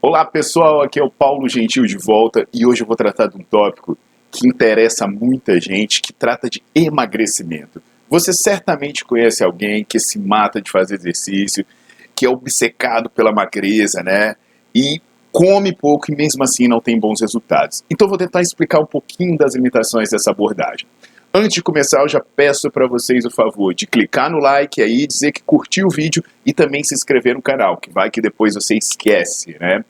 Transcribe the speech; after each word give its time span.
Olá 0.00 0.24
pessoal, 0.24 0.80
aqui 0.80 1.00
é 1.00 1.02
o 1.02 1.10
Paulo 1.10 1.48
Gentil 1.48 1.84
de 1.84 1.98
volta 1.98 2.46
e 2.54 2.64
hoje 2.64 2.82
eu 2.82 2.86
vou 2.86 2.94
tratar 2.94 3.26
de 3.26 3.36
um 3.36 3.42
tópico 3.42 3.98
que 4.30 4.46
interessa 4.46 5.08
muita 5.08 5.60
gente, 5.60 6.00
que 6.00 6.12
trata 6.12 6.48
de 6.48 6.62
emagrecimento. 6.72 7.82
Você 8.08 8.32
certamente 8.32 9.04
conhece 9.04 9.42
alguém 9.42 9.84
que 9.84 9.98
se 9.98 10.16
mata 10.16 10.62
de 10.62 10.70
fazer 10.70 10.94
exercício, 10.94 11.66
que 12.14 12.24
é 12.24 12.28
obcecado 12.28 13.10
pela 13.10 13.32
magreza, 13.32 14.00
né? 14.00 14.36
E 14.72 15.02
come 15.32 15.74
pouco 15.74 16.12
e 16.12 16.14
mesmo 16.14 16.44
assim 16.44 16.68
não 16.68 16.80
tem 16.80 16.96
bons 16.96 17.20
resultados. 17.20 17.82
Então 17.90 18.06
vou 18.06 18.16
tentar 18.16 18.40
explicar 18.40 18.78
um 18.78 18.86
pouquinho 18.86 19.36
das 19.36 19.56
limitações 19.56 20.10
dessa 20.10 20.30
abordagem. 20.30 20.86
Antes 21.32 21.54
de 21.54 21.62
começar, 21.62 22.00
eu 22.00 22.08
já 22.08 22.20
peço 22.20 22.70
para 22.70 22.88
vocês 22.88 23.26
o 23.26 23.30
favor 23.30 23.74
de 23.74 23.86
clicar 23.86 24.30
no 24.30 24.38
like 24.38 24.80
aí, 24.80 25.06
dizer 25.06 25.30
que 25.30 25.42
curtiu 25.42 25.86
o 25.86 25.90
vídeo 25.90 26.24
e 26.44 26.54
também 26.54 26.82
se 26.82 26.94
inscrever 26.94 27.34
no 27.34 27.42
canal, 27.42 27.76
que 27.76 27.90
vai 27.90 28.10
que 28.10 28.20
depois 28.20 28.54
você 28.54 28.76
esquece, 28.76 29.54
né? 29.60 29.84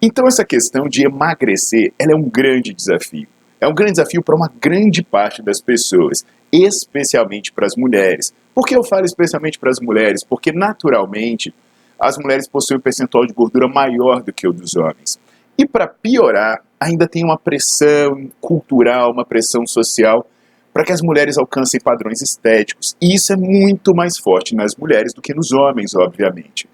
Então 0.00 0.26
essa 0.26 0.44
questão 0.44 0.86
de 0.86 1.06
emagrecer, 1.06 1.92
ela 1.98 2.12
é 2.12 2.14
um 2.14 2.28
grande 2.28 2.74
desafio. 2.74 3.26
É 3.58 3.66
um 3.66 3.74
grande 3.74 3.92
desafio 3.92 4.22
para 4.22 4.36
uma 4.36 4.52
grande 4.60 5.02
parte 5.02 5.42
das 5.42 5.58
pessoas, 5.58 6.24
especialmente 6.52 7.50
para 7.50 7.64
as 7.64 7.74
mulheres. 7.74 8.34
Por 8.54 8.66
que 8.66 8.76
eu 8.76 8.84
falo 8.84 9.06
especialmente 9.06 9.58
para 9.58 9.70
as 9.70 9.80
mulheres? 9.80 10.22
Porque 10.22 10.52
naturalmente 10.52 11.52
as 11.98 12.18
mulheres 12.18 12.46
possuem 12.46 12.78
um 12.78 12.82
percentual 12.82 13.26
de 13.26 13.32
gordura 13.32 13.66
maior 13.66 14.22
do 14.22 14.34
que 14.34 14.46
o 14.46 14.52
dos 14.52 14.76
homens. 14.76 15.18
E 15.56 15.66
para 15.66 15.88
piorar, 15.88 16.62
ainda 16.78 17.08
tem 17.08 17.24
uma 17.24 17.38
pressão 17.38 18.30
cultural, 18.38 19.10
uma 19.10 19.24
pressão 19.24 19.66
social 19.66 20.26
para 20.72 20.84
que 20.84 20.92
as 20.92 21.02
mulheres 21.02 21.38
alcancem 21.38 21.80
padrões 21.80 22.22
estéticos. 22.22 22.96
E 23.00 23.14
isso 23.14 23.32
é 23.32 23.36
muito 23.36 23.94
mais 23.94 24.18
forte 24.18 24.54
nas 24.54 24.76
mulheres 24.76 25.12
do 25.12 25.22
que 25.22 25.34
nos 25.34 25.52
homens, 25.52 25.94
obviamente. 25.94 26.68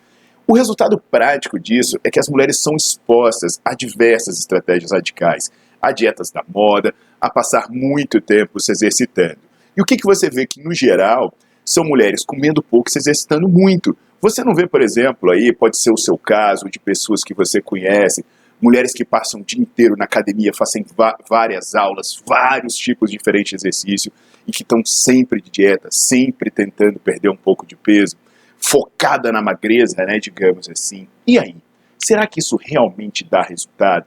O 0.47 0.55
resultado 0.55 0.99
prático 1.11 1.59
disso 1.59 1.99
é 2.05 2.11
que 2.11 2.21
as 2.21 2.29
mulheres 2.29 2.61
são 2.61 2.77
expostas 2.77 3.61
a 3.65 3.75
diversas 3.75 4.39
estratégias 4.39 4.93
radicais, 4.93 5.51
a 5.81 5.91
dietas 5.91 6.31
da 6.31 6.43
moda, 6.47 6.95
a 7.21 7.31
passar 7.31 7.69
muito 7.71 8.21
tempo 8.21 8.61
se 8.61 8.71
exercitando. 8.71 9.39
E 9.77 9.81
o 9.81 9.85
que, 9.85 9.97
que 9.97 10.05
você 10.05 10.29
vê 10.29 10.47
que, 10.47 10.63
no 10.63 10.75
geral, 10.75 11.33
são 11.65 11.83
mulheres 11.83 12.25
comendo 12.25 12.63
pouco 12.63 12.89
e 12.89 12.93
se 12.93 12.99
exercitando 12.99 13.49
muito. 13.49 13.97
Você 14.21 14.45
não 14.45 14.55
vê, 14.55 14.67
por 14.67 14.83
exemplo, 14.83 15.31
aí, 15.31 15.53
pode 15.53 15.79
ser 15.79 15.91
o 15.91 15.97
seu 15.97 16.19
caso, 16.19 16.69
de 16.71 16.79
pessoas 16.79 17.25
que 17.25 17.35
você 17.35 17.61
conhece, 17.61 18.25
mulheres 18.65 18.95
que 18.95 19.05
passam 19.05 19.43
o 19.43 19.45
dia 19.45 19.61
inteiro 19.61 19.95
na 19.95 20.07
academia, 20.07 20.51
fazem 20.55 20.85
várias 21.29 21.75
aulas, 21.75 22.19
vários 22.27 22.75
tipos 22.75 23.11
diferentes 23.11 23.51
de 23.51 23.57
exercício 23.57 24.11
e 24.47 24.53
que 24.53 24.63
estão 24.63 24.83
sempre 24.87 25.43
de 25.43 25.51
dieta, 25.51 25.89
sempre 25.91 26.51
tentando 26.51 26.99
perder 26.99 27.29
um 27.29 27.37
pouco 27.37 27.67
de 27.67 27.77
peso, 27.77 28.17
focada 28.57 29.31
na 29.31 29.43
magreza, 29.43 30.03
né, 30.07 30.19
digamos 30.19 30.67
assim. 30.71 31.07
E 31.27 31.39
aí, 31.39 31.55
será 31.99 32.27
que 32.27 32.41
isso 32.41 32.57
realmente 32.59 33.23
dá 33.23 33.43
resultado? 33.43 34.07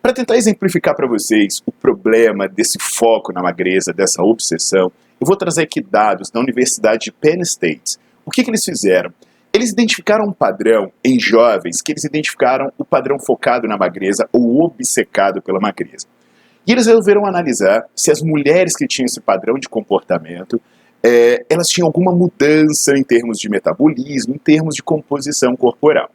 Para 0.00 0.12
tentar 0.12 0.36
exemplificar 0.36 0.94
para 0.94 1.08
vocês 1.08 1.60
o 1.66 1.72
problema 1.72 2.48
desse 2.48 2.78
foco 2.80 3.32
na 3.32 3.42
magreza, 3.42 3.92
dessa 3.92 4.22
obsessão, 4.22 4.92
eu 5.20 5.26
vou 5.26 5.36
trazer 5.36 5.62
aqui 5.62 5.82
dados 5.82 6.30
da 6.30 6.38
Universidade 6.38 7.06
de 7.06 7.12
Penn 7.12 7.42
State. 7.42 7.98
O 8.24 8.30
que, 8.30 8.44
que 8.44 8.50
eles 8.50 8.64
fizeram? 8.64 9.12
Eles 9.60 9.72
identificaram 9.72 10.24
um 10.24 10.32
padrão 10.32 10.90
em 11.04 11.20
jovens 11.20 11.82
que 11.82 11.92
eles 11.92 12.04
identificaram 12.04 12.72
o 12.78 12.84
padrão 12.84 13.18
focado 13.18 13.68
na 13.68 13.76
magreza 13.76 14.26
ou 14.32 14.62
obcecado 14.64 15.42
pela 15.42 15.60
magreza. 15.60 16.06
E 16.66 16.72
eles 16.72 16.86
resolveram 16.86 17.26
analisar 17.26 17.84
se 17.94 18.10
as 18.10 18.22
mulheres 18.22 18.74
que 18.74 18.86
tinham 18.86 19.04
esse 19.04 19.20
padrão 19.20 19.58
de 19.58 19.68
comportamento, 19.68 20.58
é, 21.04 21.44
elas 21.50 21.68
tinham 21.68 21.86
alguma 21.86 22.10
mudança 22.10 22.96
em 22.96 23.02
termos 23.02 23.38
de 23.38 23.50
metabolismo, 23.50 24.34
em 24.34 24.38
termos 24.38 24.74
de 24.74 24.82
composição 24.82 25.54
corporal. 25.54 26.08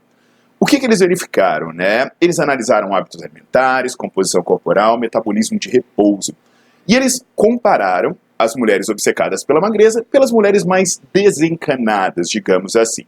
O 0.60 0.66
que, 0.66 0.80
que 0.80 0.88
eles 0.88 1.02
verificaram? 1.02 1.72
Né? 1.72 2.10
Eles 2.20 2.40
analisaram 2.40 2.96
hábitos 2.96 3.22
alimentares, 3.22 3.96
composição 3.96 4.42
corporal, 4.42 5.00
metabolismo 5.00 5.60
de 5.60 5.70
repouso. 5.70 6.34
E 6.88 6.96
eles 6.96 7.24
compararam 7.36 8.18
as 8.40 8.56
mulheres 8.56 8.90
obcecadas 8.90 9.46
pela 9.46 9.62
magreza 9.62 10.04
pelas 10.12 10.32
mulheres 10.32 10.66
mais 10.66 11.00
desencanadas, 11.14 12.28
digamos 12.28 12.76
assim. 12.76 13.06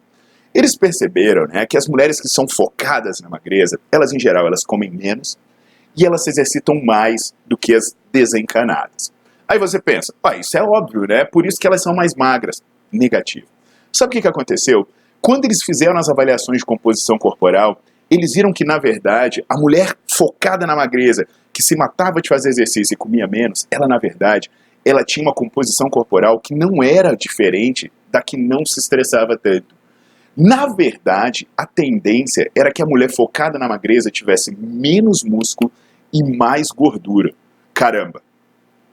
Eles 0.57 0.75
perceberam 0.75 1.45
né, 1.45 1.67
que 1.67 1.77
as 1.77 1.87
mulheres 1.87 2.19
que 2.19 2.27
são 2.27 2.47
focadas 2.49 3.21
na 3.21 3.29
magreza, 3.29 3.79
elas 3.91 4.11
em 4.11 4.19
geral 4.19 4.47
elas 4.47 4.63
comem 4.63 4.89
menos 4.89 5.37
e 5.95 6.03
elas 6.03 6.23
se 6.23 6.31
exercitam 6.31 6.83
mais 6.83 7.31
do 7.45 7.55
que 7.55 7.75
as 7.75 7.95
desencanadas. 8.11 9.13
Aí 9.47 9.59
você 9.59 9.79
pensa, 9.79 10.11
isso 10.39 10.57
é 10.57 10.63
óbvio, 10.63 11.01
né? 11.07 11.25
Por 11.25 11.45
isso 11.45 11.59
que 11.59 11.67
elas 11.67 11.83
são 11.83 11.93
mais 11.93 12.15
magras. 12.15 12.63
Negativo. 12.91 13.45
Sabe 13.93 14.09
o 14.09 14.11
que, 14.13 14.21
que 14.23 14.27
aconteceu? 14.27 14.87
Quando 15.21 15.45
eles 15.45 15.61
fizeram 15.61 15.95
as 15.95 16.09
avaliações 16.09 16.57
de 16.57 16.65
composição 16.65 17.19
corporal, 17.19 17.79
eles 18.09 18.33
viram 18.33 18.51
que, 18.51 18.65
na 18.65 18.79
verdade, 18.79 19.45
a 19.47 19.59
mulher 19.59 19.93
focada 20.09 20.65
na 20.65 20.75
magreza, 20.75 21.27
que 21.53 21.61
se 21.61 21.75
matava 21.75 22.19
de 22.19 22.29
fazer 22.29 22.49
exercício 22.49 22.95
e 22.95 22.97
comia 22.97 23.27
menos, 23.27 23.67
ela, 23.69 23.87
na 23.87 23.99
verdade, 23.99 24.49
ela 24.83 25.03
tinha 25.03 25.23
uma 25.23 25.35
composição 25.35 25.87
corporal 25.87 26.39
que 26.39 26.55
não 26.55 26.81
era 26.81 27.15
diferente 27.15 27.91
da 28.11 28.23
que 28.23 28.37
não 28.37 28.65
se 28.65 28.79
estressava 28.79 29.37
tanto. 29.37 29.76
Na 30.39 30.67
verdade, 30.67 31.47
a 31.57 31.65
tendência 31.65 32.51
era 32.53 32.71
que 32.71 32.83
a 32.83 32.85
mulher 32.85 33.11
focada 33.11 33.57
na 33.57 33.67
magreza 33.67 34.11
tivesse 34.11 34.55
menos 34.55 35.23
músculo 35.23 35.71
e 36.13 36.21
mais 36.21 36.67
gordura. 36.67 37.33
Caramba, 37.73 38.21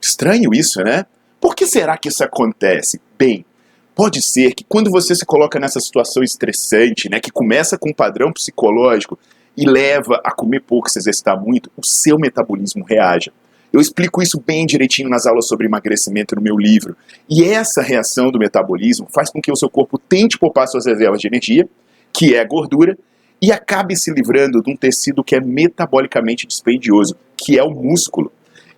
estranho 0.01 0.49
isso, 0.55 0.81
né? 0.81 1.05
Por 1.39 1.55
que 1.55 1.67
será 1.67 1.99
que 1.99 2.09
isso 2.09 2.23
acontece? 2.23 2.99
Bem, 3.15 3.45
pode 3.93 4.23
ser 4.23 4.55
que 4.55 4.63
quando 4.63 4.89
você 4.89 5.13
se 5.13 5.23
coloca 5.23 5.59
nessa 5.59 5.79
situação 5.79 6.23
estressante, 6.23 7.07
né, 7.09 7.19
que 7.19 7.29
começa 7.29 7.77
com 7.77 7.89
um 7.89 7.93
padrão 7.93 8.33
psicológico 8.33 9.19
e 9.55 9.69
leva 9.69 10.19
a 10.23 10.31
comer 10.31 10.61
pouco, 10.61 10.89
se 10.89 10.97
exercitar 10.97 11.39
muito, 11.39 11.69
o 11.77 11.85
seu 11.85 12.17
metabolismo 12.17 12.83
reaja. 12.83 13.31
Eu 13.75 13.81
explico 13.81 14.23
isso 14.23 14.39
bem 14.39 14.65
direitinho 14.65 15.09
nas 15.09 15.25
aulas 15.25 15.49
sobre 15.49 15.67
emagrecimento 15.67 16.33
no 16.33 16.41
meu 16.41 16.55
livro. 16.55 16.95
E 17.29 17.43
essa 17.43 17.81
reação 17.81 18.31
do 18.31 18.39
metabolismo 18.39 19.05
faz 19.13 19.29
com 19.29 19.41
que 19.41 19.51
o 19.51 19.55
seu 19.57 19.69
corpo 19.69 19.97
tente 19.97 20.39
poupar 20.39 20.65
suas 20.65 20.85
reservas 20.85 21.19
de 21.19 21.27
energia, 21.27 21.67
que 22.13 22.33
é 22.33 22.39
a 22.39 22.45
gordura, 22.45 22.97
e 23.41 23.51
acabe 23.51 23.97
se 23.97 24.13
livrando 24.13 24.63
de 24.63 24.71
um 24.71 24.77
tecido 24.77 25.25
que 25.25 25.35
é 25.35 25.41
metabolicamente 25.41 26.47
dispendioso, 26.47 27.17
que 27.35 27.59
é 27.59 27.63
o 27.63 27.69
músculo. 27.69 28.31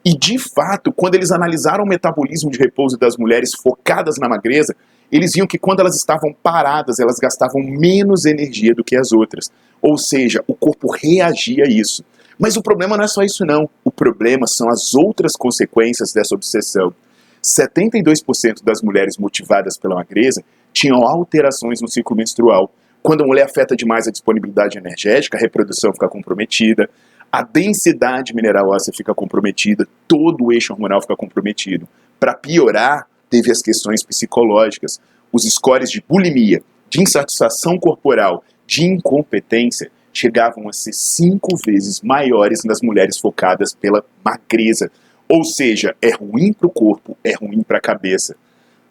E 0.03 0.17
de 0.17 0.39
fato, 0.39 0.91
quando 0.91 1.13
eles 1.13 1.31
analisaram 1.31 1.83
o 1.83 1.87
metabolismo 1.87 2.49
de 2.49 2.57
repouso 2.57 2.97
das 2.97 3.17
mulheres 3.17 3.51
focadas 3.53 4.17
na 4.17 4.27
magreza, 4.27 4.75
eles 5.11 5.33
viam 5.35 5.45
que 5.45 5.59
quando 5.59 5.79
elas 5.79 5.95
estavam 5.95 6.33
paradas, 6.33 6.99
elas 6.99 7.19
gastavam 7.19 7.61
menos 7.61 8.25
energia 8.25 8.73
do 8.73 8.83
que 8.83 8.95
as 8.95 9.11
outras. 9.11 9.51
Ou 9.79 9.95
seja, 9.95 10.43
o 10.47 10.55
corpo 10.55 10.91
reagia 10.91 11.65
a 11.65 11.69
isso. 11.69 12.03
Mas 12.37 12.55
o 12.55 12.61
problema 12.61 12.95
não 12.95 13.03
é 13.03 13.07
só 13.07 13.23
isso, 13.23 13.45
não. 13.45 13.69
O 13.83 13.91
problema 13.91 14.45
são 14.45 14.69
as 14.69 14.93
outras 14.93 15.33
consequências 15.35 16.13
dessa 16.13 16.35
obsessão. 16.35 16.93
72% 17.43 18.63
das 18.63 18.81
mulheres 18.81 19.17
motivadas 19.17 19.77
pela 19.77 19.95
magreza 19.95 20.43
tinham 20.71 21.03
alterações 21.03 21.81
no 21.81 21.87
ciclo 21.87 22.15
menstrual. 22.15 22.71
Quando 23.01 23.23
a 23.23 23.27
mulher 23.27 23.45
afeta 23.45 23.75
demais 23.75 24.07
a 24.07 24.11
disponibilidade 24.11 24.77
energética, 24.77 25.37
a 25.37 25.41
reprodução 25.41 25.93
fica 25.93 26.07
comprometida, 26.07 26.89
a 27.31 27.41
densidade 27.41 28.35
mineral 28.35 28.69
óssea 28.69 28.93
fica 28.93 29.13
comprometida, 29.13 29.87
todo 30.07 30.45
o 30.45 30.51
eixo 30.51 30.73
hormonal 30.73 31.01
fica 31.01 31.15
comprometido. 31.15 31.87
Para 32.19 32.33
piorar, 32.33 33.07
teve 33.29 33.51
as 33.51 33.61
questões 33.61 34.03
psicológicas, 34.03 34.99
os 35.31 35.43
scores 35.43 35.89
de 35.89 36.03
bulimia, 36.07 36.61
de 36.89 37.01
insatisfação 37.01 37.77
corporal, 37.77 38.43
de 38.65 38.85
incompetência 38.85 39.91
chegavam 40.17 40.67
a 40.67 40.73
ser 40.73 40.93
cinco 40.93 41.55
vezes 41.65 42.01
maiores 42.01 42.63
nas 42.63 42.81
mulheres 42.81 43.17
focadas 43.17 43.73
pela 43.73 44.03
magreza. 44.23 44.91
Ou 45.29 45.43
seja, 45.43 45.95
é 46.01 46.11
ruim 46.11 46.53
para 46.53 46.67
o 46.67 46.71
corpo, 46.71 47.17
é 47.23 47.33
ruim 47.35 47.61
para 47.61 47.77
a 47.77 47.81
cabeça. 47.81 48.35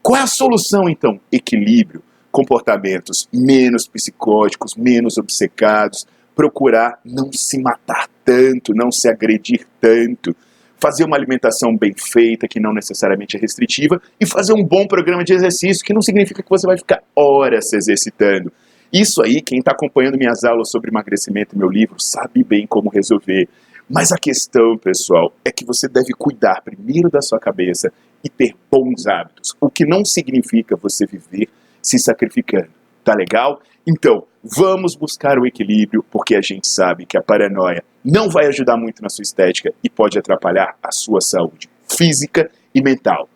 Qual 0.03 0.17
é 0.17 0.23
a 0.23 0.27
solução 0.27 0.89
então? 0.89 1.19
Equilíbrio, 1.33 2.03
comportamentos 2.31 3.29
menos 3.33 3.89
psicóticos, 3.89 4.77
menos 4.77 5.19
obcecados, 5.19 6.07
procurar 6.35 7.01
não 7.05 7.33
se 7.33 7.59
matar 7.61 8.07
tanto, 8.25 8.75
não 8.75 8.93
se 8.93 9.09
agredir 9.09 9.67
tanto, 9.81 10.37
fazer 10.79 11.05
uma 11.05 11.17
alimentação 11.17 11.77
bem 11.77 11.95
feita, 11.97 12.47
que 12.47 12.61
não 12.61 12.73
necessariamente 12.73 13.37
é 13.37 13.41
restritiva, 13.41 14.01
e 14.21 14.27
fazer 14.27 14.53
um 14.53 14.63
bom 14.63 14.87
programa 14.87 15.25
de 15.25 15.33
exercício, 15.33 15.85
que 15.85 15.95
não 15.95 16.03
significa 16.03 16.43
que 16.43 16.51
você 16.51 16.67
vai 16.67 16.77
ficar 16.77 17.03
horas 17.15 17.71
se 17.71 17.77
exercitando. 17.77 18.53
Isso 18.93 19.23
aí, 19.23 19.43
quem 19.43 19.59
está 19.59 19.73
acompanhando 19.73 20.19
minhas 20.19 20.45
aulas 20.45 20.71
sobre 20.71 20.91
emagrecimento 20.91 21.55
e 21.55 21.59
meu 21.59 21.69
livro, 21.69 21.97
sabe 21.99 22.43
bem 22.45 22.67
como 22.67 22.89
resolver. 22.89 23.49
Mas 23.89 24.11
a 24.13 24.17
questão, 24.17 24.77
pessoal, 24.77 25.33
é 25.45 25.53
que 25.53 25.65
você 25.65 25.89
deve 25.89 26.13
cuidar 26.13 26.63
primeiro 26.63 27.11
da 27.11 27.21
sua 27.21 27.39
cabeça 27.39 27.93
e 28.25 28.29
ter 28.29 28.55
bons 28.71 29.07
hábitos, 29.07 29.55
o 29.61 29.71
que 29.71 29.85
não 29.85 30.05
significa 30.05 30.77
você 30.77 31.07
viver 31.07 31.49
se 31.81 31.99
sacrificando. 31.99 32.71
Tá 33.05 33.15
legal? 33.15 33.61
Então, 33.87 34.25
vamos 34.43 34.97
buscar 34.97 35.39
o 35.39 35.47
equilíbrio, 35.47 36.05
porque 36.11 36.35
a 36.35 36.41
gente 36.41 36.67
sabe 36.67 37.07
que 37.07 37.17
a 37.17 37.23
paranoia 37.23 37.85
não 38.05 38.29
vai 38.29 38.47
ajudar 38.47 38.77
muito 38.77 39.01
na 39.01 39.09
sua 39.09 39.23
estética 39.23 39.73
e 39.83 39.89
pode 39.89 40.19
atrapalhar 40.19 40.77
a 40.83 40.91
sua 40.91 41.21
saúde 41.21 41.69
física 41.89 42.51
e 42.75 42.83
mental. 42.83 43.29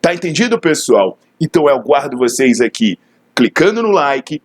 Tá 0.00 0.14
entendido, 0.14 0.58
pessoal? 0.58 1.18
Então 1.38 1.68
eu 1.68 1.74
aguardo 1.74 2.16
vocês 2.16 2.60
aqui 2.60 2.98
clicando 3.34 3.82
no 3.82 3.90
like, 3.90 4.40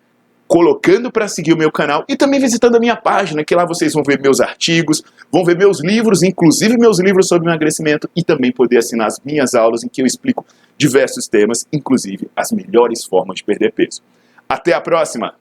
colocando 0.58 1.12
para 1.12 1.28
seguir 1.28 1.54
o 1.54 1.58
meu 1.58 1.72
canal 1.72 2.04
e 2.10 2.18
também 2.18 2.40
visitando 2.40 2.78
a 2.78 2.80
minha 2.80 2.96
página, 2.96 3.44
que 3.44 3.54
lá 3.54 3.64
vocês 3.64 3.94
vão 3.94 4.02
ver 4.02 4.20
meus 4.20 4.42
artigos, 4.42 5.04
vão 5.32 5.46
ver 5.46 5.56
meus 5.56 5.84
livros, 5.84 6.24
inclusive 6.24 6.80
meus 6.80 7.00
livros 7.00 7.28
sobre 7.28 7.48
emagrecimento 7.48 8.10
e 8.16 8.24
também 8.24 8.52
poder 8.52 8.80
assinar 8.80 9.06
as 9.06 9.22
minhas 9.24 9.54
aulas 9.54 9.84
em 9.84 9.88
que 9.88 10.02
eu 10.02 10.06
explico 10.08 10.44
diversos 10.76 11.28
temas, 11.28 11.68
inclusive 11.72 12.28
as 12.36 12.52
melhores 12.52 13.06
formas 13.06 13.36
de 13.36 13.44
perder 13.44 13.72
peso. 13.72 14.02
Até 14.50 14.74
a 14.74 14.82
próxima! 14.82 15.36